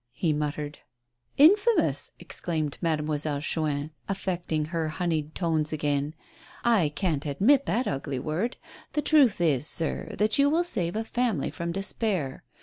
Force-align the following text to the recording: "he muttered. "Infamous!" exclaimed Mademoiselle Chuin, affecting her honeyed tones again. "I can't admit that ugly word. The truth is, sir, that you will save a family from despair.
"he 0.25 0.33
muttered. 0.33 0.79
"Infamous!" 1.37 2.11
exclaimed 2.17 2.79
Mademoiselle 2.81 3.39
Chuin, 3.39 3.91
affecting 4.09 4.65
her 4.65 4.87
honeyed 4.87 5.35
tones 5.35 5.71
again. 5.71 6.15
"I 6.63 6.89
can't 6.89 7.27
admit 7.27 7.67
that 7.67 7.85
ugly 7.87 8.17
word. 8.17 8.57
The 8.93 9.03
truth 9.03 9.39
is, 9.39 9.67
sir, 9.67 10.07
that 10.17 10.39
you 10.39 10.49
will 10.49 10.63
save 10.63 10.95
a 10.95 11.03
family 11.03 11.51
from 11.51 11.71
despair. 11.71 12.43